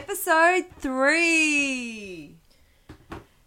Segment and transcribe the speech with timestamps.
[0.00, 2.34] Episode three.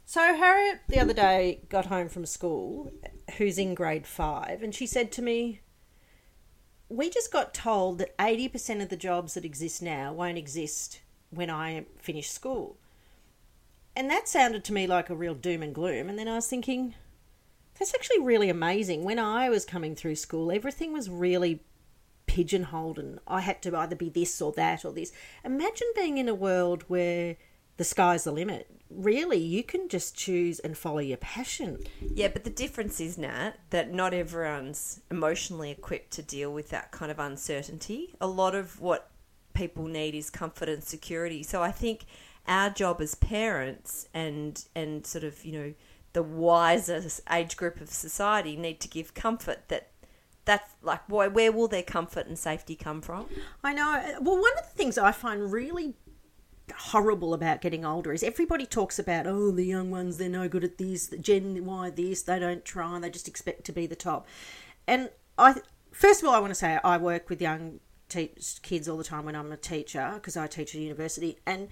[0.05, 2.91] So Harriet the other day got home from school,
[3.37, 5.61] who's in grade five, and she said to me,
[6.89, 11.01] "We just got told that eighty percent of the jobs that exist now won't exist
[11.31, 12.77] when I finish school."
[13.95, 16.07] And that sounded to me like a real doom and gloom.
[16.07, 16.93] And then I was thinking,
[17.79, 19.03] that's actually really amazing.
[19.03, 21.63] When I was coming through school, everything was really
[22.33, 25.11] pigeonholed and I had to either be this or that or this.
[25.45, 27.35] Imagine being in a world where
[27.77, 28.67] the sky's the limit.
[28.89, 31.77] Really, you can just choose and follow your passion.
[32.01, 36.91] Yeah, but the difference is, Nat, that not everyone's emotionally equipped to deal with that
[36.91, 38.15] kind of uncertainty.
[38.19, 39.11] A lot of what
[39.53, 41.43] people need is comfort and security.
[41.43, 42.05] So I think
[42.47, 45.73] our job as parents and and sort of, you know,
[46.13, 49.89] the wisest age group of society need to give comfort that
[50.45, 53.27] that's like why where will their comfort and safety come from?
[53.63, 54.17] I know.
[54.21, 55.95] Well, one of the things I find really
[56.75, 60.63] horrible about getting older is everybody talks about oh the young ones they're no good
[60.63, 64.25] at this gen y this they don't try they just expect to be the top
[64.87, 65.53] and i
[65.91, 69.03] first of all i want to say i work with young te- kids all the
[69.03, 71.67] time when i'm a teacher because i teach at university and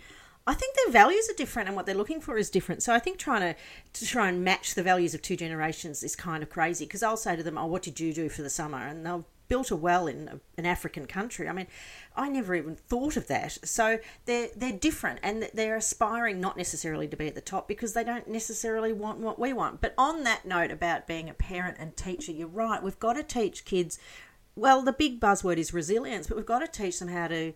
[0.47, 2.81] I think their values are different and what they're looking for is different.
[2.81, 3.55] So I think trying to,
[3.93, 7.17] to try and match the values of two generations is kind of crazy because I'll
[7.17, 9.75] say to them, "Oh, what did you do for the summer?" and they'll built a
[9.75, 11.49] well in a, an African country.
[11.49, 11.67] I mean,
[12.15, 13.57] I never even thought of that.
[13.65, 17.91] So they're they're different and they're aspiring not necessarily to be at the top because
[17.91, 19.81] they don't necessarily want what we want.
[19.81, 22.81] But on that note about being a parent and teacher, you're right.
[22.81, 23.99] We've got to teach kids.
[24.55, 27.53] Well, the big buzzword is resilience, but we've got to teach them how to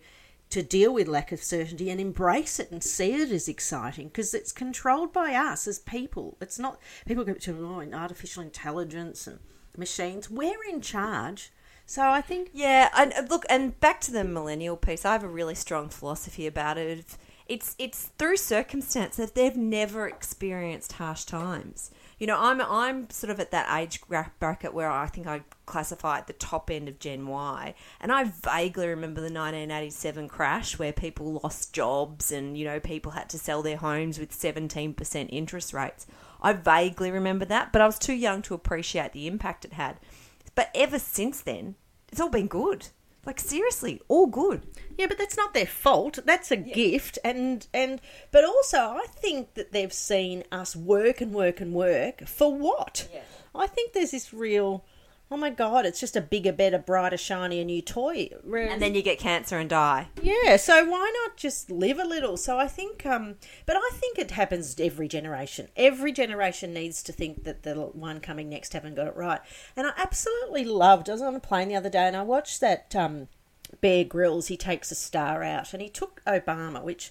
[0.50, 4.32] to deal with lack of certainty and embrace it and see it as exciting because
[4.32, 6.36] it's controlled by us as people.
[6.40, 9.40] It's not people go to oh, artificial intelligence and
[9.76, 10.30] machines.
[10.30, 11.52] We're in charge.
[11.84, 15.22] So I think Yeah, and uh, look, and back to the millennial piece, I have
[15.22, 17.16] a really strong philosophy about it.
[17.46, 21.90] It's it's through circumstance that they've never experienced harsh times.
[22.18, 24.00] You know, I'm I'm sort of at that age
[24.38, 28.24] bracket where I think I classify at the top end of Gen Y, and I
[28.24, 33.38] vaguely remember the 1987 crash where people lost jobs and you know people had to
[33.38, 36.06] sell their homes with 17% interest rates.
[36.40, 39.98] I vaguely remember that, but I was too young to appreciate the impact it had.
[40.54, 41.74] But ever since then,
[42.10, 42.88] it's all been good.
[43.26, 44.62] Like seriously, all good.
[44.96, 46.20] Yeah, but that's not their fault.
[46.24, 46.72] That's a yeah.
[46.72, 48.00] gift, and and
[48.30, 53.08] but also I think that they've seen us work and work and work for what?
[53.12, 53.20] Yeah.
[53.54, 54.84] I think there's this real
[55.30, 58.30] oh my god, it's just a bigger, better, brighter, shinier new toy.
[58.70, 60.08] And then you get cancer and die.
[60.22, 62.36] Yeah, so why not just live a little?
[62.36, 65.68] So I think, um, but I think it happens every generation.
[65.76, 69.40] Every generation needs to think that the one coming next haven't got it right.
[69.76, 71.08] And I absolutely loved.
[71.08, 73.28] I was on a plane the other day and I watched that um,
[73.80, 74.46] Bear Grylls.
[74.46, 77.10] He takes a star out and he took Obama, which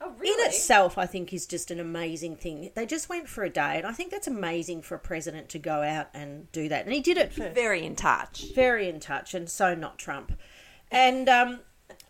[0.00, 0.42] Oh, really?
[0.42, 2.70] In itself, I think is just an amazing thing.
[2.74, 5.58] They just went for a day, and I think that's amazing for a president to
[5.58, 6.84] go out and do that.
[6.84, 10.38] And he did it for very in touch, very in touch, and so not Trump.
[10.90, 11.60] And um,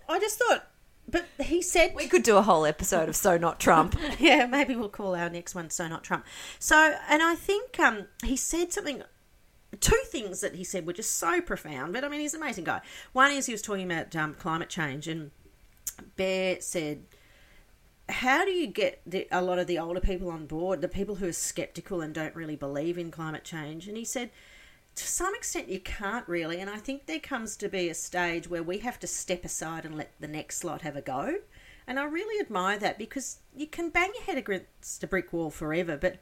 [0.08, 0.66] I just thought,
[1.08, 4.74] but he said we could do a whole episode of "So Not Trump." yeah, maybe
[4.74, 6.24] we'll call our next one "So Not Trump."
[6.58, 9.02] So, and I think um, he said something
[9.80, 11.92] two things that he said were just so profound.
[11.92, 12.80] But I mean, he's an amazing guy.
[13.12, 15.30] One is he was talking about um, climate change, and
[16.16, 17.04] Bear said
[18.08, 21.16] how do you get the, a lot of the older people on board, the people
[21.16, 23.88] who are skeptical and don't really believe in climate change?
[23.88, 24.30] And he said,
[24.94, 26.60] to some extent, you can't really.
[26.60, 29.84] And I think there comes to be a stage where we have to step aside
[29.84, 31.36] and let the next lot have a go.
[31.86, 35.50] And I really admire that because you can bang your head against a brick wall
[35.50, 36.18] forever, but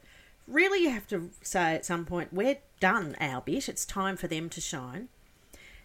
[0.47, 3.69] really you have to say at some point, we're done our bit.
[3.69, 5.09] It's time for them to shine.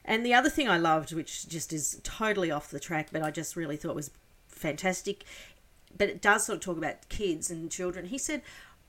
[0.04, 3.30] And the other thing I loved, which just is totally off the track, but I
[3.30, 4.10] just really thought was
[4.48, 5.24] fantastic,
[5.96, 8.06] but it does sort of talk about kids and children.
[8.06, 8.42] He said,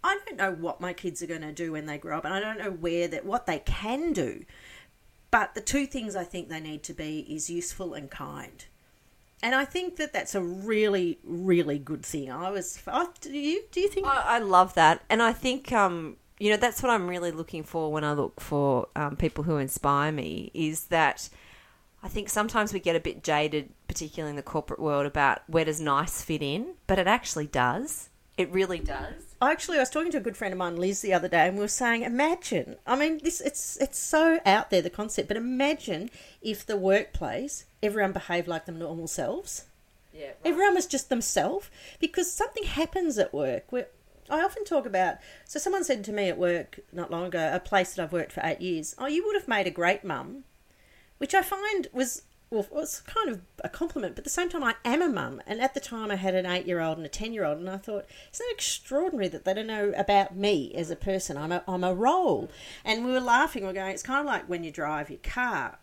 [0.04, 2.34] I don't know what my kids are going to do when they grow up, and
[2.34, 4.46] I don't know where that what they can do.
[5.30, 8.66] But the two things I think they need to be is useful and kind.
[9.44, 12.32] And I think that that's a really, really good thing.
[12.32, 14.06] I was, I, do you do you think?
[14.08, 17.64] I, I love that, and I think um, you know that's what I'm really looking
[17.64, 20.52] for when I look for um, people who inspire me.
[20.54, 21.30] Is that
[22.04, 25.66] I think sometimes we get a bit jaded, particularly in the corporate world, about where
[25.66, 28.10] does nice fit in, but it actually does.
[28.38, 29.36] It really does.
[29.40, 31.48] I actually, I was talking to a good friend of mine, Liz, the other day,
[31.48, 32.78] and we were saying, imagine.
[32.88, 36.10] I mean, this it's it's so out there the concept, but imagine
[36.42, 39.66] if the workplace everyone behaved like their normal selves.
[40.14, 40.32] Yeah.
[40.44, 41.70] Everyone was just themselves
[42.00, 43.72] because something happens at work.
[43.72, 43.88] Where
[44.30, 45.18] I often talk about.
[45.46, 48.32] So someone said to me at work not long ago, a place that I've worked
[48.32, 48.96] for eight years.
[48.98, 50.46] Oh, you would have made a great mum,
[51.22, 54.64] which I find was well, was kind of a compliment, but at the same time,
[54.64, 55.40] I am a mum.
[55.46, 57.60] And at the time, I had an eight year old and a 10 year old,
[57.60, 61.38] and I thought, isn't it extraordinary that they don't know about me as a person?
[61.38, 62.50] I'm a, I'm a role.
[62.84, 65.20] And we were laughing, we are going, it's kind of like when you drive your
[65.22, 65.78] car.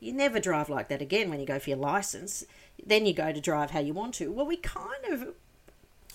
[0.00, 2.44] You never drive like that again when you go for your license.
[2.84, 4.32] Then you go to drive how you want to.
[4.32, 5.34] Well, we kind of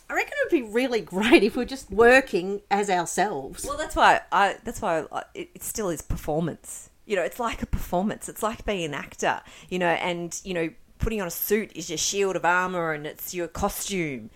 [0.09, 3.65] I reckon it would be really great if we're just working as ourselves.
[3.65, 4.57] Well, that's why I.
[4.65, 6.89] That's why it still is performance.
[7.05, 8.27] You know, it's like a performance.
[8.29, 9.41] It's like being an actor.
[9.69, 10.69] You know, and you know,
[10.99, 14.29] putting on a suit is your shield of armor, and it's your costume.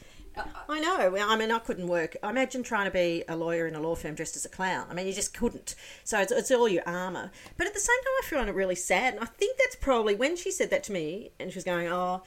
[0.70, 1.18] I know.
[1.18, 2.16] I mean, I couldn't work.
[2.24, 4.88] I Imagine trying to be a lawyer in a law firm dressed as a clown.
[4.90, 5.76] I mean, you just couldn't.
[6.04, 7.32] So it's, it's all your armour.
[7.58, 9.16] But at the same time, I find it really sad.
[9.16, 11.88] And I think that's probably when she said that to me, and she was going,
[11.88, 12.24] "Oh,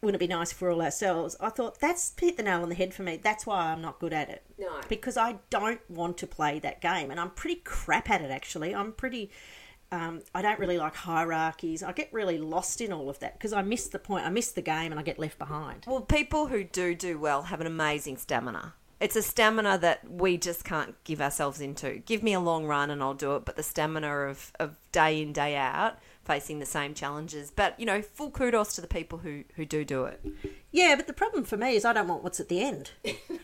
[0.00, 1.36] wouldn't it be nice if we're all ourselves?
[1.40, 3.18] I thought that's hit the nail on the head for me.
[3.18, 4.42] That's why I'm not good at it.
[4.58, 4.80] No.
[4.88, 7.10] Because I don't want to play that game.
[7.10, 8.74] And I'm pretty crap at it, actually.
[8.74, 9.30] I'm pretty.
[9.92, 11.82] Um, I don't really like hierarchies.
[11.82, 14.24] I get really lost in all of that because I miss the point.
[14.24, 15.84] I miss the game and I get left behind.
[15.86, 18.74] Well, people who do do well have an amazing stamina.
[19.00, 22.02] It's a stamina that we just can't give ourselves into.
[22.04, 25.22] Give me a long run and I'll do it, but the stamina of, of day
[25.22, 25.98] in, day out
[26.30, 27.50] facing the same challenges.
[27.50, 30.24] But you know, full kudos to the people who who do do it.
[30.70, 32.92] Yeah, but the problem for me is I don't want what's at the end.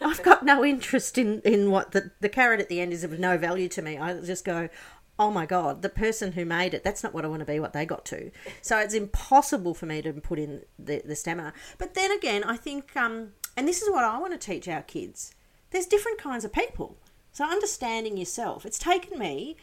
[0.00, 3.18] I've got no interest in in what the the carrot at the end is of
[3.18, 3.98] no value to me.
[3.98, 4.68] I just go.
[5.18, 7.58] Oh my God, the person who made it, that's not what I want to be,
[7.58, 8.30] what they got to.
[8.60, 11.54] So it's impossible for me to put in the, the stamina.
[11.78, 14.82] But then again, I think, um, and this is what I want to teach our
[14.82, 15.32] kids
[15.70, 16.96] there's different kinds of people.
[17.32, 18.64] So understanding yourself.
[18.64, 19.56] It's taken me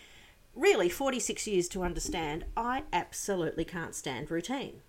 [0.55, 4.81] really 46 years to understand I absolutely can't stand routine.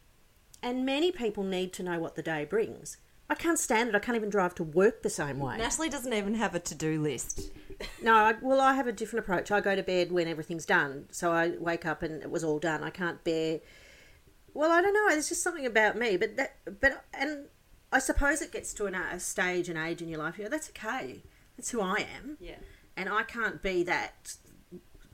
[0.62, 2.98] And many people need to know what the day brings.
[3.28, 3.94] I can't stand it.
[3.94, 5.56] I can't even drive to work the same way.
[5.56, 7.50] Natalie doesn't even have a to do list.
[8.02, 9.50] No, I, well, I have a different approach.
[9.50, 11.06] I go to bed when everything's done.
[11.10, 12.82] So I wake up and it was all done.
[12.82, 13.60] I can't bear.
[14.52, 15.08] Well, I don't know.
[15.10, 16.16] There's just something about me.
[16.16, 17.46] But that, but, and
[17.92, 20.38] I suppose it gets to an, a stage and age in your life.
[20.38, 21.22] You know, that's okay.
[21.56, 22.36] That's who I am.
[22.40, 22.56] Yeah.
[22.96, 24.36] And I can't be that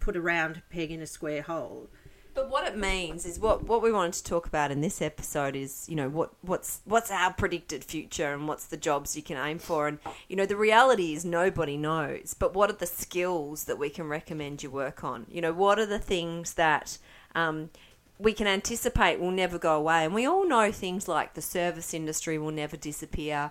[0.00, 1.90] put a round peg in a square hole.
[2.34, 5.56] But what it means is what, what we wanted to talk about in this episode
[5.56, 9.36] is you know what what's what's our predicted future and what's the jobs you can
[9.36, 9.88] aim for.
[9.88, 9.98] And
[10.28, 14.08] you know the reality is nobody knows but what are the skills that we can
[14.08, 15.26] recommend you work on?
[15.30, 16.98] You know what are the things that
[17.34, 17.70] um,
[18.18, 20.04] we can anticipate will never go away?
[20.04, 23.50] And we all know things like the service industry will never disappear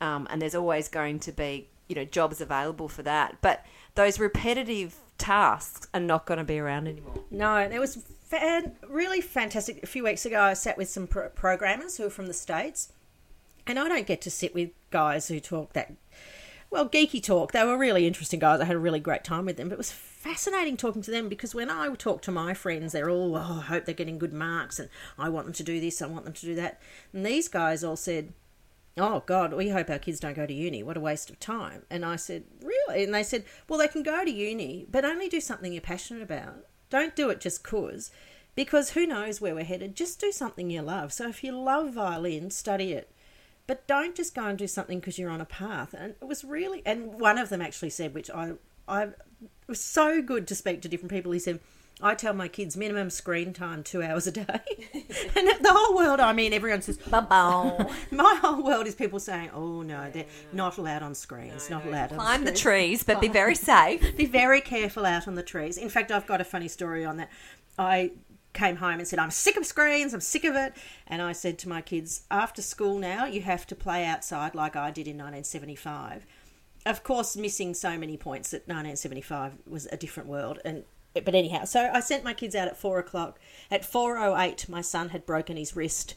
[0.00, 3.36] um, and there's always going to be you know jobs available for that.
[3.40, 3.64] But
[3.94, 7.14] those repetitive tasks are not going to be around anymore.
[7.30, 9.82] No, it was fan, uh, really fantastic.
[9.82, 12.92] A few weeks ago, I sat with some pro- programmers who are from the States,
[13.66, 15.92] and I don't get to sit with guys who talk that,
[16.70, 17.52] well, geeky talk.
[17.52, 18.60] They were really interesting guys.
[18.60, 21.28] I had a really great time with them, but it was fascinating talking to them
[21.28, 24.32] because when I talk to my friends, they're all, oh, I hope they're getting good
[24.32, 24.88] marks, and
[25.18, 26.80] I want them to do this, I want them to do that.
[27.12, 28.32] And these guys all said,
[28.98, 30.82] oh God, we hope our kids don't go to uni.
[30.82, 31.82] What a waste of time.
[31.90, 33.04] And I said, really?
[33.04, 36.22] And they said, well, they can go to uni, but only do something you're passionate
[36.22, 36.64] about.
[36.90, 38.10] Don't do it just cause,
[38.54, 39.96] because who knows where we're headed.
[39.96, 41.12] Just do something you love.
[41.12, 43.10] So if you love violin, study it.
[43.66, 45.92] But don't just go and do something because you're on a path.
[45.92, 48.52] And it was really, and one of them actually said, which I,
[48.86, 49.08] I,
[49.66, 51.32] was so good to speak to different people.
[51.32, 51.60] He said,
[52.00, 54.44] I tell my kids minimum screen time two hours a day,
[54.94, 56.20] and the whole world.
[56.20, 61.02] I mean, everyone says, my whole world is people saying, "Oh no, they're not allowed
[61.02, 64.14] on screens, not allowed on Climb the trees, but be very safe.
[64.14, 65.78] Be very careful out on the trees.
[65.78, 67.30] In fact, I've got a funny story on that.
[67.78, 68.12] I
[68.52, 70.74] came home and said, I'm sick of screens, I'm sick of it.
[71.06, 74.76] And I said to my kids, after school now, you have to play outside like
[74.76, 76.26] I did in 1975.
[76.86, 80.58] Of course, missing so many points that 1975 was a different world.
[80.64, 80.84] And
[81.24, 83.38] but anyhow, so I sent my kids out at four o'clock.
[83.70, 86.14] At 4.08, my son had broken his wrist.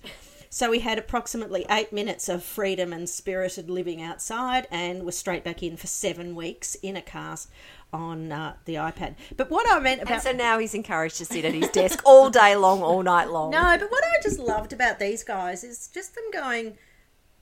[0.51, 5.43] So we had approximately eight minutes of freedom and spirited living outside and were straight
[5.43, 7.49] back in for seven weeks in a cast
[7.93, 9.15] on uh, the iPad.
[9.37, 10.13] But what I meant about.
[10.13, 13.29] And so now he's encouraged to sit at his desk all day long, all night
[13.29, 13.51] long.
[13.51, 16.77] No, but what I just loved about these guys is just them going,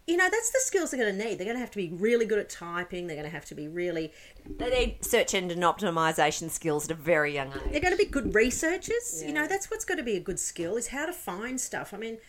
[0.07, 1.37] you know, that's the skills they're going to need.
[1.37, 3.07] They're going to have to be really good at typing.
[3.07, 4.13] They're going to have to be really.
[4.57, 7.71] They need search engine optimization skills at a very young age.
[7.71, 9.21] They're going to be good researchers.
[9.25, 11.93] You know, that's what's got to be a good skill is how to find stuff.
[11.93, 12.19] I mean,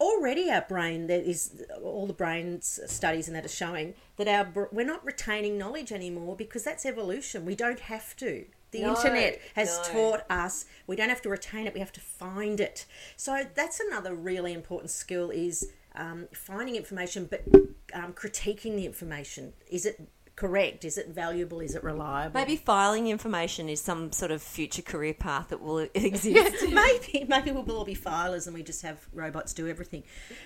[0.00, 4.68] already our brain there is all the brain studies and that are showing that our
[4.72, 7.44] we're not retaining knowledge anymore because that's evolution.
[7.44, 8.46] We don't have to.
[8.70, 9.92] The No, internet has no.
[9.92, 11.74] taught us we don't have to retain it.
[11.74, 12.86] We have to find it.
[13.16, 17.44] So that's another really important skill is um, finding information, but
[17.92, 19.52] um, critiquing the information.
[19.70, 20.84] Is it correct?
[20.84, 21.60] Is it valuable?
[21.60, 22.38] Is it reliable?
[22.38, 26.68] Maybe filing information is some sort of future career path that will exist.
[26.70, 30.02] maybe maybe we'll all be filers and we just have robots do everything.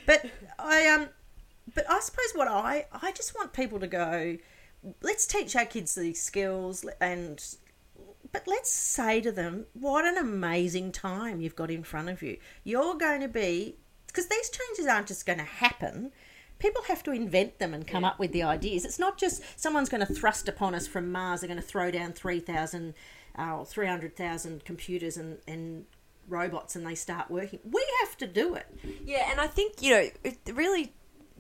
[0.07, 0.27] But
[0.59, 1.09] I um
[1.75, 4.37] but I suppose what I I just want people to go
[5.03, 7.45] let's teach our kids these skills and
[8.31, 12.39] but let's say to them what an amazing time you've got in front of you.
[12.63, 13.77] You're going to be
[14.09, 16.13] because these changes aren't just going to happen.
[16.59, 18.85] People have to invent them and come up with the ideas.
[18.85, 21.41] It's not just someone's going to thrust upon us from Mars.
[21.41, 22.95] They're going to throw down 3,000
[23.39, 25.85] uh, or 300,000 computers and, and
[26.27, 27.61] robots and they start working.
[27.65, 28.67] We have to do it.
[29.05, 30.93] Yeah, and I think, you know, it really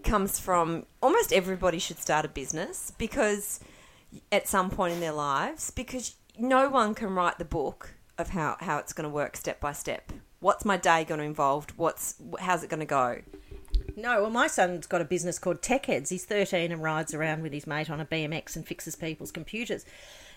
[0.04, 3.60] comes from almost everybody should start a business because
[4.32, 8.56] at some point in their lives, because no one can write the book of how,
[8.60, 10.12] how it's going to work step by step.
[10.40, 11.66] What's my day going to involve?
[11.76, 13.20] What's how's it going to go?
[13.96, 16.10] No, well, my son's got a business called Tech Heads.
[16.10, 19.84] He's 13 and rides around with his mate on a BMX and fixes people's computers.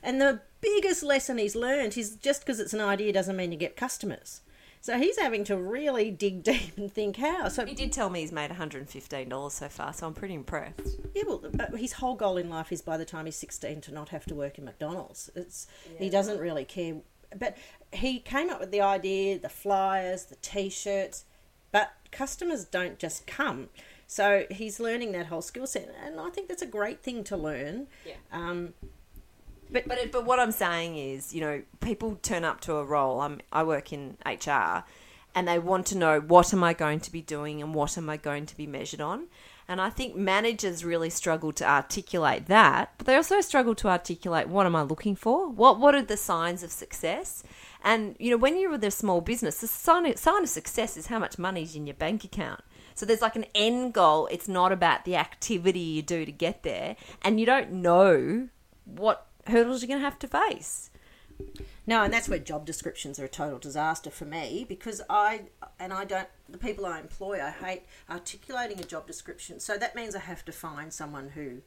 [0.02, 3.60] And the biggest lesson he's learned is just because it's an idea doesn't mean you
[3.60, 4.42] get customers.
[4.84, 7.50] So he's having to really dig deep and think how.
[7.50, 11.00] So He did tell me he's made $115 so far, so I'm pretty impressed.
[11.14, 11.44] yeah, well,
[11.76, 14.34] his whole goal in life is by the time he's 16 to not have to
[14.34, 15.30] work in McDonald's.
[15.36, 15.68] It's
[16.00, 16.96] he doesn't really care.
[17.38, 17.58] But
[17.92, 21.26] he came up with the idea, the flyers, the t-shirts,
[21.72, 23.70] but customers don't just come.
[24.08, 27.38] So he's learning that whole skill set, and I think that's a great thing to
[27.38, 27.88] learn.
[28.06, 28.16] Yeah.
[28.32, 28.74] Um,
[29.72, 33.22] But it, but what I'm saying is, you know, people turn up to a role.
[33.22, 34.84] I'm I work in HR,
[35.34, 38.10] and they want to know what am I going to be doing and what am
[38.10, 39.28] I going to be measured on.
[39.70, 44.50] And I think managers really struggle to articulate that, but they also struggle to articulate
[44.50, 45.48] what am I looking for?
[45.48, 47.44] What what are the signs of success?
[47.84, 50.98] And you know, when you're with a small business, the sign of, sign of success
[50.98, 52.62] is how much money is in your bank account.
[52.96, 54.28] So there's like an end goal.
[54.28, 58.50] It's not about the activity you do to get there, and you don't know
[58.86, 60.90] what hurdles you're going to have to face.
[61.88, 65.44] No, and that's where job descriptions are a total disaster for me because I
[65.80, 69.60] and I don't the people I employ I hate articulating a job description.
[69.60, 71.62] So that means I have to find someone who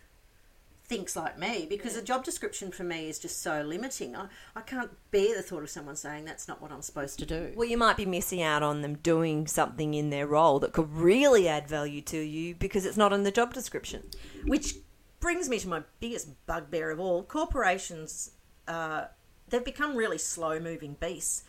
[0.86, 4.14] thinks like me because a job description for me is just so limiting.
[4.14, 7.26] I, I can't bear the thought of someone saying that's not what I'm supposed to
[7.26, 7.52] do.
[7.56, 10.92] Well, you might be missing out on them doing something in their role that could
[10.92, 14.02] really add value to you because it's not in the job description.
[14.44, 14.74] Which
[15.20, 17.22] brings me to my biggest bugbear of all.
[17.22, 18.32] Corporations,
[18.68, 19.06] uh,
[19.48, 21.44] they've become really slow moving beasts,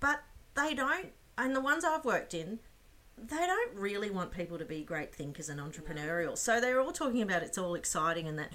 [0.00, 0.22] but
[0.54, 2.60] they don't, and the ones I've worked in,
[3.18, 6.36] they don't really want people to be great thinkers and entrepreneurial.
[6.36, 8.52] So they're all talking about it's all exciting and that.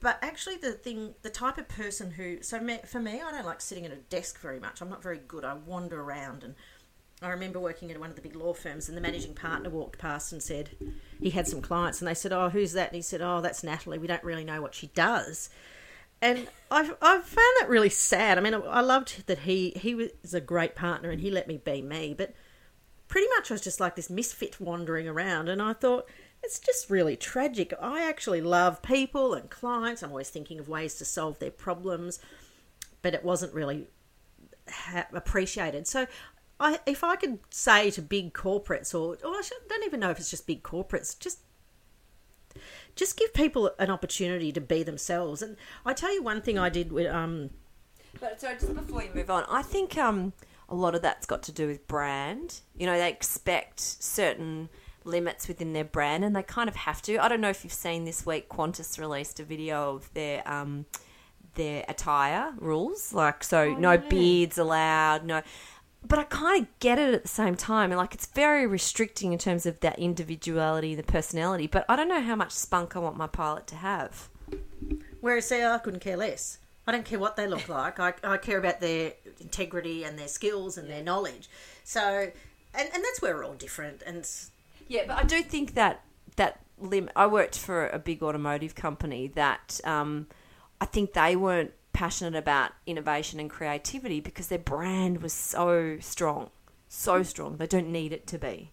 [0.00, 3.44] But actually, the thing, the type of person who, so me, for me, I don't
[3.44, 4.80] like sitting at a desk very much.
[4.80, 5.44] I'm not very good.
[5.44, 6.54] I wander around and
[7.22, 9.98] I remember working at one of the big law firms, and the managing partner walked
[9.98, 10.70] past and said
[11.20, 13.62] he had some clients, and they said, "Oh, who's that?" And he said, "Oh, that's
[13.62, 13.98] Natalie.
[13.98, 15.50] We don't really know what she does."
[16.22, 18.38] And I've I've found that really sad.
[18.38, 21.58] I mean, I loved that he he was a great partner, and he let me
[21.58, 22.32] be me, but
[23.10, 26.08] pretty much I was just like this misfit wandering around, and I thought.
[26.42, 27.74] It's just really tragic.
[27.82, 30.02] I actually love people and clients.
[30.02, 32.18] I'm always thinking of ways to solve their problems,
[33.02, 33.88] but it wasn't really
[34.66, 35.86] ha- appreciated.
[35.86, 36.06] So,
[36.58, 40.08] I, if I could say to big corporates, or, or I should, don't even know
[40.08, 41.40] if it's just big corporates, just
[42.96, 45.42] just give people an opportunity to be themselves.
[45.42, 47.50] And I tell you one thing I did with um,
[48.18, 50.32] But so just before you move on, I think um,
[50.70, 52.60] a lot of that's got to do with brand.
[52.76, 54.68] You know, they expect certain
[55.04, 57.18] limits within their brand, and they kind of have to.
[57.18, 58.48] I don't know if you've seen this week.
[58.48, 60.86] Qantas released a video of their um,
[61.54, 65.42] their attire rules, like so, no beards allowed, no.
[66.06, 69.32] But I kind of get it at the same time, and like it's very restricting
[69.32, 71.66] in terms of that individuality, the personality.
[71.66, 74.28] But I don't know how much spunk I want my pilot to have.
[75.20, 76.58] Whereas, see, I couldn't care less.
[76.90, 78.00] I don't care what they look like.
[78.00, 81.48] I, I care about their integrity and their skills and their knowledge.
[81.84, 84.02] So, and, and that's where we're all different.
[84.04, 84.28] And
[84.88, 86.02] Yeah, but I do think that
[86.34, 90.26] that lim- I worked for a big automotive company that um,
[90.80, 96.50] I think they weren't passionate about innovation and creativity because their brand was so strong,
[96.88, 97.58] so strong.
[97.58, 98.72] They don't need it to be.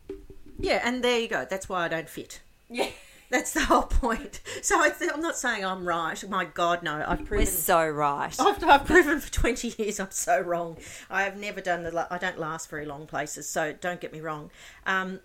[0.57, 1.45] yeah, and there you go.
[1.47, 2.41] That's why I don't fit.
[2.67, 2.89] Yeah.
[3.29, 4.39] That's the whole point.
[4.61, 6.27] So I th- I'm not saying I'm right.
[6.29, 7.03] My God, no.
[7.05, 7.39] I've proven.
[7.39, 8.33] We're so right.
[8.39, 10.77] I've, I've proven for 20 years I'm so wrong.
[11.09, 12.07] I have never done the.
[12.09, 14.49] I don't last very long places, so don't get me wrong.
[14.85, 15.19] Um,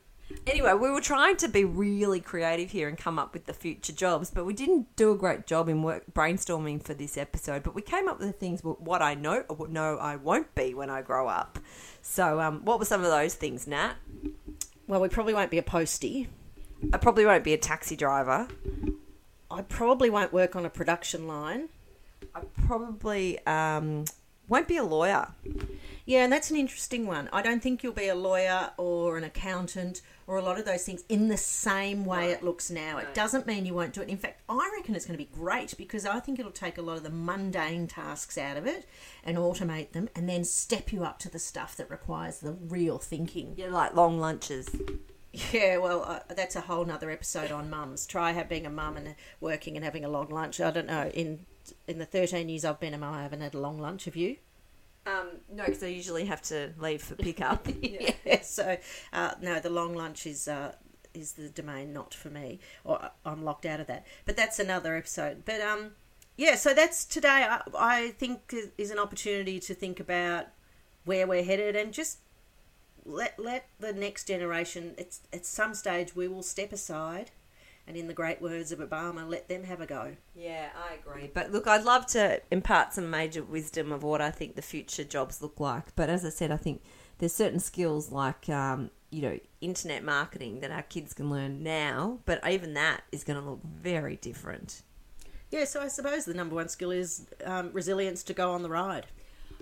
[0.47, 3.93] Anyway, we were trying to be really creative here and come up with the future
[3.93, 7.63] jobs, but we didn't do a great job in work brainstorming for this episode.
[7.63, 10.75] But we came up with the things what I know or no I won't be
[10.75, 11.59] when I grow up.
[12.01, 13.95] So, um, what were some of those things, Nat?
[14.87, 16.29] well, we probably won't be a postie.
[16.93, 18.49] I probably won't be a taxi driver.
[19.51, 21.69] I probably won't work on a production line.
[22.35, 24.07] I probably um,
[24.49, 25.29] won't be a lawyer.
[26.05, 27.29] Yeah, and that's an interesting one.
[27.33, 30.85] I don't think you'll be a lawyer or an accountant or a lot of those
[30.85, 32.99] things in the same way it looks now.
[32.99, 34.09] It doesn't mean you won't do it.
[34.09, 36.83] In fact, I reckon it's going to be great because I think it'll take a
[36.83, 38.87] lot of the mundane tasks out of it
[39.23, 42.99] and automate them and then step you up to the stuff that requires the real
[42.99, 43.55] thinking.
[43.57, 44.75] Yeah, like long lunches.
[45.33, 48.07] Yeah, well, uh, that's a whole nother episode on mums.
[48.07, 50.61] Try being a mum and working and having a long lunch.
[50.61, 51.09] I don't know.
[51.15, 51.47] In
[51.87, 54.05] in the 13 years I've been a mum, I haven't had a long lunch.
[54.05, 54.37] Have you?
[55.07, 57.67] Um, no, because I usually have to leave for pickup.
[57.81, 58.13] yeah.
[58.43, 58.77] So
[59.13, 60.75] uh, no, the long lunch is uh,
[61.15, 64.07] is the domain not for me, or I'm locked out of that.
[64.27, 65.45] But that's another episode.
[65.47, 65.93] But um,
[66.37, 66.57] yeah.
[66.57, 67.47] So that's today.
[67.49, 70.47] I, I think is an opportunity to think about
[71.05, 72.19] where we're headed and just
[73.05, 74.95] let let the next generation.
[74.99, 77.31] It's at some stage we will step aside.
[77.85, 80.15] And in the great words of Obama, let them have a go.
[80.37, 81.33] Yeah, I agree.
[81.35, 85.03] But look, I'd love to impart some major wisdom of what I think the future
[85.03, 85.95] jobs look like.
[85.97, 86.81] But as I said, I think
[87.19, 92.21] there's certain skills like, um, you know, internet marketing that our kids can learn now,
[92.25, 94.83] but even that is going to look very different.
[95.51, 98.71] Yeah, so I suppose the number one skill is um, resilience to go on the
[98.71, 99.07] ride.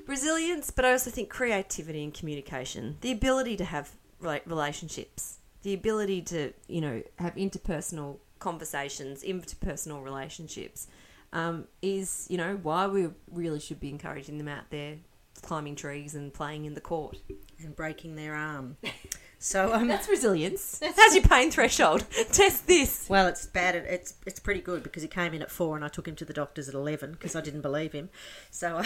[0.06, 3.90] Resilience, but I also think creativity and communication, the ability to have
[4.20, 10.88] relationships, the ability to, you know, have interpersonal conversations, interpersonal relationships,
[11.32, 14.96] um, is, you know, why we really should be encouraging them out there
[15.42, 17.16] climbing trees and playing in the court.
[17.62, 18.76] and breaking their arm.
[19.40, 20.80] So um, That's resilience.
[20.96, 22.04] How's your pain threshold?
[22.32, 23.06] Test this.
[23.08, 23.74] well, it's bad.
[23.74, 26.14] At, it's it's pretty good because he came in at four, and I took him
[26.16, 28.10] to the doctors at eleven because I didn't believe him.
[28.50, 28.82] So uh,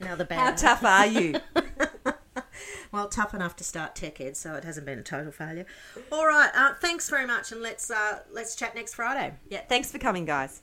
[0.00, 0.56] now the How bad.
[0.56, 1.36] tough are you?
[2.92, 5.64] Well, tough enough to start tech ed, so it hasn't been a total failure.
[6.10, 9.34] All right, uh, thanks very much, and let's uh, let's chat next Friday.
[9.48, 10.62] Yeah, thanks for coming, guys.